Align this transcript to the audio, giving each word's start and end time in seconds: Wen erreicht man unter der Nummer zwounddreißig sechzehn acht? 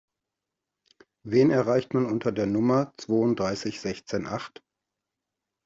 Wen 1.23 1.51
erreicht 1.51 1.93
man 1.93 2.07
unter 2.07 2.31
der 2.31 2.47
Nummer 2.47 2.91
zwounddreißig 2.97 3.79
sechzehn 3.81 4.25
acht? 4.25 4.63